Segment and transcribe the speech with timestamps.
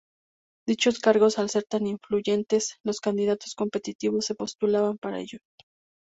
[0.67, 5.41] Dichos cargos al ser tan influyentes, los candidatos competitivos se postulaban para ellos.